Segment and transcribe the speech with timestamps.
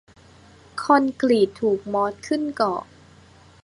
[0.81, 2.81] คอนกรีตถูกมอสขึ้นเกาะ